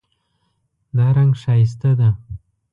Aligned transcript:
دا 0.97 1.07
رنګ 1.17 1.33
ښایسته 1.41 1.91
ده 1.99 2.09